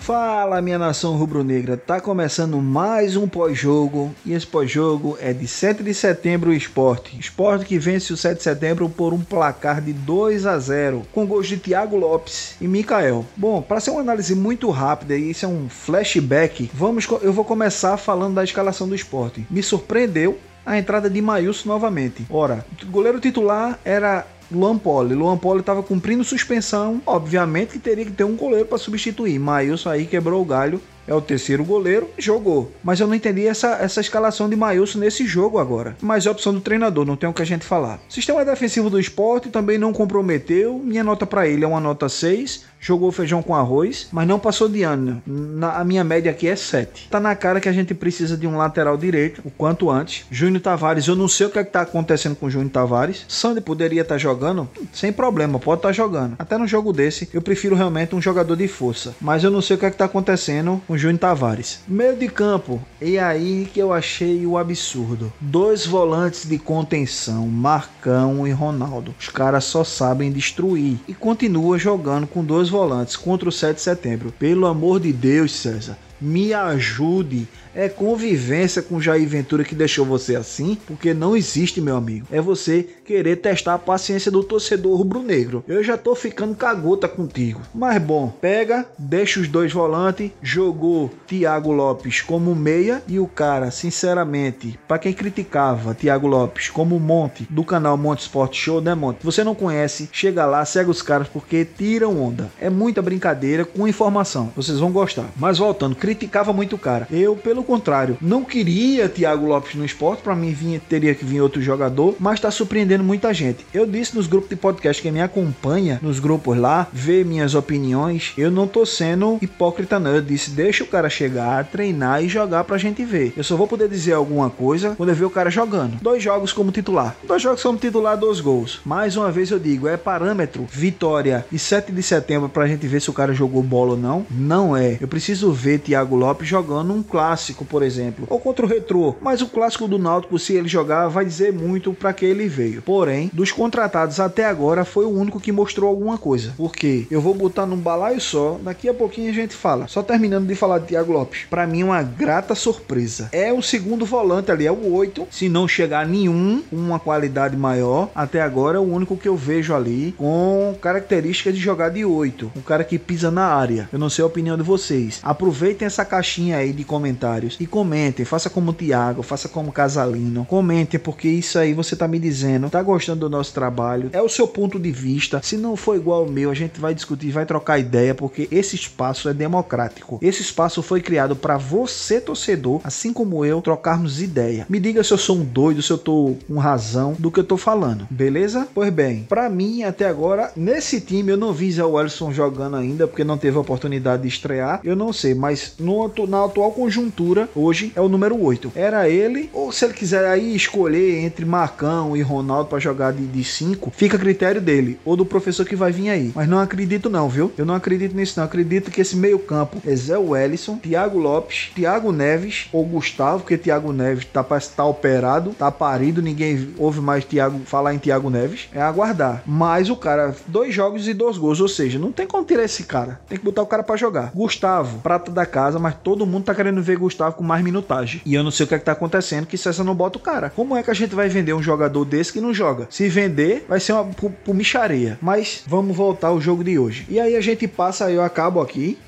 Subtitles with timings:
[0.00, 1.76] Fala, minha nação rubro-negra.
[1.76, 7.20] Tá começando mais um pós-jogo e esse pós-jogo é de 7 de setembro Esporte.
[7.20, 11.26] Esporte que vence o 7 de setembro por um placar de 2 a 0, com
[11.26, 13.26] gols de Thiago Lopes e Mikael.
[13.36, 17.44] Bom, para ser uma análise muito rápida e isso é um flashback, vamos eu vou
[17.44, 19.46] começar falando da escalação do Esporte.
[19.50, 22.26] Me surpreendeu a entrada de Maílson novamente.
[22.30, 25.14] Ora, o goleiro titular era Luan Poli.
[25.14, 29.38] Luan Poli estava cumprindo suspensão, obviamente que teria que ter um goleiro para substituir.
[29.38, 32.72] Maílson aí quebrou o galho é o terceiro goleiro, jogou.
[32.82, 35.96] Mas eu não entendi essa, essa escalação de Maílson nesse jogo agora.
[36.00, 38.00] Mas é opção do treinador, não tem o que a gente falar.
[38.08, 40.78] Sistema defensivo do esporte também não comprometeu.
[40.78, 44.68] Minha nota para ele é uma nota 6 jogou feijão com arroz, mas não passou
[44.68, 45.22] de ano.
[45.26, 47.08] Na, a minha média aqui é 7.
[47.10, 50.24] Tá na cara que a gente precisa de um lateral direito, o quanto antes.
[50.30, 53.26] Júnior Tavares, eu não sei o que, é que tá acontecendo com o Júnior Tavares.
[53.28, 56.36] Sandy poderia estar tá jogando, sem problema, pode estar tá jogando.
[56.38, 59.14] Até no jogo desse, eu prefiro realmente um jogador de força.
[59.20, 61.80] Mas eu não sei o que, é que tá acontecendo com o Júnior Tavares.
[61.88, 65.32] Meio de campo, e aí que eu achei o absurdo.
[65.40, 69.14] Dois volantes de contenção, Marcão e Ronaldo.
[69.18, 70.98] Os caras só sabem destruir.
[71.08, 74.34] E continua jogando com dois volantes contra o 7 de setembro.
[74.38, 80.34] Pelo amor de Deus, César, me ajude é convivência com Jair Ventura que deixou você
[80.34, 80.76] assim?
[80.86, 82.26] Porque não existe, meu amigo.
[82.30, 85.64] É você querer testar a paciência do torcedor rubro-negro.
[85.68, 87.60] Eu já tô ficando cagota contigo.
[87.74, 93.70] Mas bom, pega, deixa os dois volantes, jogou Thiago Lopes como meia e o cara,
[93.70, 99.24] sinceramente, para quem criticava Thiago Lopes como Monte do canal Monte Sport Show, né, Monte?
[99.24, 102.50] Você não conhece, chega lá, segue os caras porque tiram onda.
[102.60, 104.52] É muita brincadeira com informação.
[104.56, 105.30] Vocês vão gostar.
[105.36, 107.06] Mas voltando, criticava muito o cara.
[107.10, 111.40] Eu, pelo contrário, não queria Thiago Lopes no esporte, para mim vinha, teria que vir
[111.40, 113.64] outro jogador, mas está surpreendendo muita gente.
[113.72, 118.32] Eu disse nos grupos de podcast que me acompanha, nos grupos lá, vê minhas opiniões,
[118.36, 122.64] eu não tô sendo hipócrita não, eu disse, deixa o cara chegar, treinar e jogar
[122.64, 123.32] pra gente ver.
[123.36, 125.98] Eu só vou poder dizer alguma coisa quando eu ver o cara jogando.
[126.02, 127.14] Dois jogos como titular.
[127.22, 128.80] Dois jogos como titular, dois gols.
[128.84, 133.00] Mais uma vez eu digo, é parâmetro, vitória e 7 de setembro pra gente ver
[133.00, 134.26] se o cara jogou bola ou não?
[134.30, 134.98] Não é.
[135.00, 139.14] Eu preciso ver Thiago Lopes jogando um clássico clássico, por exemplo, ou contra o Retrô,
[139.20, 142.82] mas o clássico do Náutico, se ele jogar, vai dizer muito para que ele veio.
[142.82, 146.54] Porém, dos contratados até agora, foi o único que mostrou alguma coisa.
[146.56, 149.86] Porque eu vou botar num balaio só, daqui a pouquinho a gente fala.
[149.86, 151.46] Só terminando de falar de Thiago Lopes.
[151.48, 153.28] Para mim, uma grata surpresa.
[153.32, 155.28] É o segundo volante ali, é o 8.
[155.30, 159.74] Se não chegar nenhum, uma qualidade maior, até agora é o único que eu vejo
[159.74, 162.52] ali com características de jogar de 8.
[162.56, 163.88] Um cara que pisa na área.
[163.92, 165.20] Eu não sei a opinião de vocês.
[165.22, 168.24] Aproveitem essa caixinha aí de comentários e comentem.
[168.24, 170.46] Faça como o Thiago, faça como Casalino.
[170.46, 174.28] Comentem, porque isso aí você tá me dizendo, tá gostando do nosso trabalho, é o
[174.28, 175.40] seu ponto de vista.
[175.42, 178.76] Se não for igual ao meu, a gente vai discutir, vai trocar ideia, porque esse
[178.76, 180.18] espaço é democrático.
[180.22, 184.66] Esse espaço foi criado para você, torcedor, assim como eu, trocarmos ideia.
[184.68, 187.44] Me diga se eu sou um doido, se eu tô com razão do que eu
[187.44, 188.68] tô falando, beleza?
[188.74, 193.06] Pois bem, para mim, até agora, nesse time eu não vi Zé Wellison jogando ainda,
[193.06, 194.80] porque não teve a oportunidade de estrear.
[194.84, 198.72] Eu não sei, mas no, na atual conjuntura hoje é o número 8.
[198.74, 203.44] Era ele, ou se ele quiser aí escolher entre Marcão e Ronaldo para jogar de
[203.44, 206.32] 5, fica a critério dele, ou do professor que vai vir aí.
[206.34, 207.52] Mas não acredito não, viu?
[207.56, 208.44] Eu não acredito nisso não.
[208.44, 213.56] Acredito que esse meio campo é Zé Wellison, Thiago Lopes, Thiago Neves ou Gustavo, porque
[213.56, 214.44] Thiago Neves tá
[214.76, 218.68] tá operado, tá parido, ninguém ouve mais Thiago falar em Thiago Neves.
[218.74, 219.42] É aguardar.
[219.46, 222.84] Mas o cara, dois jogos e dois gols, ou seja, não tem como tirar esse
[222.84, 223.20] cara.
[223.28, 224.32] Tem que botar o cara para jogar.
[224.34, 228.20] Gustavo, prata da casa, mas todo mundo tá querendo ver Gustavo com mais minutagem.
[228.24, 230.20] E eu não sei o que é que tá acontecendo que César não bota o
[230.20, 230.50] cara.
[230.50, 232.86] Como é que a gente vai vender um jogador desse que não joga?
[232.90, 234.08] Se vender, vai ser uma
[234.48, 235.18] michareia.
[235.20, 237.06] Mas vamos voltar ao jogo de hoje.
[237.08, 238.98] E aí a gente passa, eu acabo aqui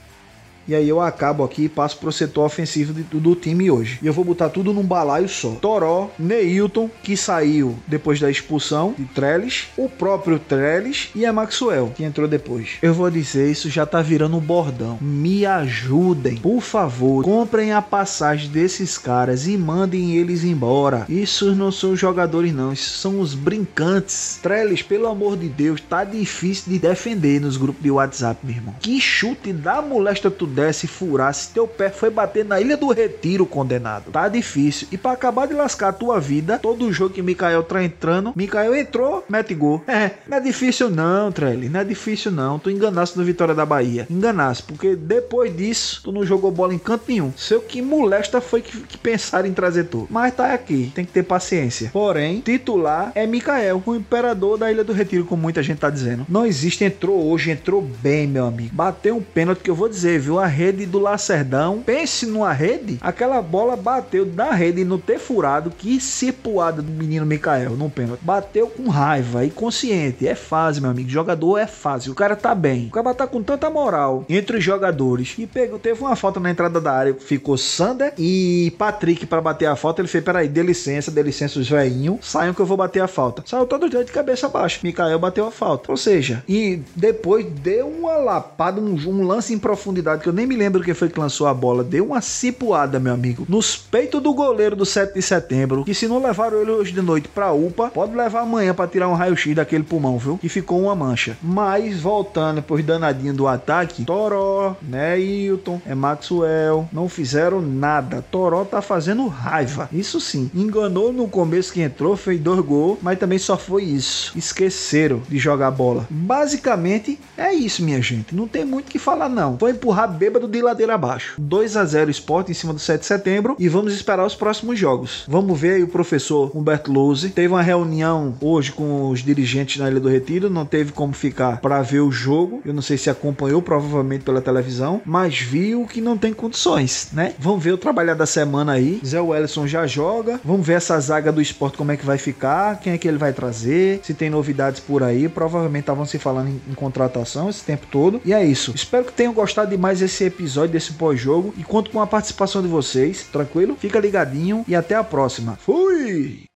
[0.66, 3.98] e aí eu acabo aqui e passo pro setor ofensivo de, do time hoje.
[4.02, 5.50] E eu vou botar tudo num balaio só.
[5.50, 11.92] Toró, Neilton, que saiu depois da expulsão de Trellis, o próprio Trellis e a Maxwell,
[11.94, 12.78] que entrou depois.
[12.82, 14.98] Eu vou dizer, isso já tá virando um bordão.
[15.00, 17.24] Me ajudem, por favor.
[17.24, 21.04] Comprem a passagem desses caras e mandem eles embora.
[21.08, 24.38] Isso não são jogadores não, isso são os brincantes.
[24.42, 28.74] Trellis, pelo amor de Deus, tá difícil de defender nos grupos de WhatsApp, meu irmão.
[28.80, 32.92] Que chute da molesta tu pudesse furar se teu pé foi bater na Ilha do
[32.92, 34.12] Retiro, condenado.
[34.12, 34.86] Tá difícil.
[34.92, 38.76] E para acabar de lascar a tua vida, todo jogo que Mikael tá entrando, Mikael
[38.76, 39.82] entrou, mete gol.
[39.86, 41.70] É, não é difícil não, Trelli.
[41.70, 42.58] Não é difícil não.
[42.58, 44.06] Tu enganaste no Vitória da Bahia.
[44.10, 47.32] Enganaste, porque depois disso, tu não jogou bola em canto nenhum.
[47.36, 50.06] Seu que molesta foi que, que pensaram em trazer tu.
[50.10, 51.88] Mas tá aqui, tem que ter paciência.
[51.92, 56.26] Porém, titular é Mikael, o imperador da Ilha do Retiro, como muita gente tá dizendo.
[56.28, 58.74] Não existe, entrou hoje, entrou bem, meu amigo.
[58.74, 60.41] Bateu um pênalti que eu vou dizer, viu?
[60.42, 61.82] A rede do Lacerdão.
[61.84, 65.70] Pense numa rede, aquela bola bateu na rede no ter furado.
[65.70, 68.20] Que cipuada do menino Mikael no pênalti.
[68.22, 70.26] Bateu com raiva e consciente.
[70.26, 71.08] É fase, meu amigo.
[71.08, 72.10] Jogador é fase.
[72.10, 72.88] O cara tá bem.
[72.88, 75.34] O cara tá com tanta moral entre os jogadores.
[75.38, 77.14] E pegou, teve uma falta na entrada da área.
[77.14, 80.00] Ficou Sander e Patrick para bater a falta.
[80.00, 82.18] Ele fez: peraí, dê licença, dê licença os velhinhos.
[82.22, 83.42] Saiam que eu vou bater a falta.
[83.46, 84.80] Saiu todo dia de cabeça baixa.
[84.82, 85.90] Mikael bateu a falta.
[85.90, 90.46] Ou seja, e depois deu uma lapada, um, um lance em profundidade que eu nem
[90.46, 91.84] me lembro quem foi que lançou a bola.
[91.84, 95.84] Deu uma cipuada, meu amigo, nos peitos do goleiro do 7 de setembro.
[95.84, 99.08] Que se não levaram ele hoje de noite pra UPA, pode levar amanhã para tirar
[99.08, 100.38] um raio-x daquele pulmão, viu?
[100.38, 101.36] Que ficou uma mancha.
[101.42, 108.24] Mas voltando pros danadinhos do ataque, Toró, né, Hilton, é Maxwell, não fizeram nada.
[108.30, 109.88] Toró tá fazendo raiva.
[109.92, 114.32] Isso sim, enganou no começo que entrou, fez dois gols, mas também só foi isso.
[114.36, 116.06] Esqueceram de jogar bola.
[116.10, 118.34] Basicamente é isso, minha gente.
[118.34, 119.56] Não tem muito o que falar não.
[119.56, 121.34] Vou empurrar bêbado de ladeira abaixo.
[121.36, 124.78] 2 a 0 Sport em cima do 7 de setembro e vamos esperar os próximos
[124.78, 125.24] jogos.
[125.26, 127.30] Vamos ver aí o professor Humberto Louze.
[127.30, 131.60] Teve uma reunião hoje com os dirigentes na Ilha do Retiro, não teve como ficar
[131.60, 132.62] para ver o jogo.
[132.64, 137.34] Eu não sei se acompanhou provavelmente pela televisão, mas viu que não tem condições, né?
[137.36, 139.00] Vamos ver o trabalhar da semana aí.
[139.04, 140.38] Zé Wellison já joga.
[140.44, 143.18] Vamos ver essa zaga do esporte como é que vai ficar, quem é que ele
[143.18, 145.28] vai trazer, se tem novidades por aí.
[145.28, 148.20] Provavelmente estavam se falando em, em contratação esse tempo todo.
[148.24, 148.72] E é isso.
[148.72, 151.54] Espero que tenham gostado demais desse episódio, desse pós-jogo.
[151.56, 153.24] E conto com a participação de vocês.
[153.32, 153.76] Tranquilo?
[153.76, 155.56] Fica ligadinho e até a próxima.
[155.56, 156.51] Fui!